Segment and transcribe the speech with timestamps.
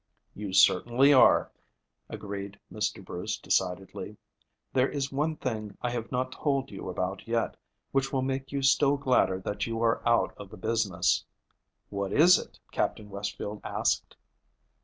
[0.33, 1.51] "You certainly are,"
[2.09, 3.05] agreed Mr.
[3.05, 4.17] Bruce decidedly.
[4.73, 7.55] "There is one thing I have not told you about yet,
[7.91, 11.23] which will make you still gladder that you are out of the business."
[11.91, 14.17] "What is it?" Captain Westfield asked.